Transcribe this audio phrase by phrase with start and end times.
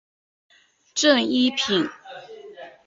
[0.95, 1.87] 正一品。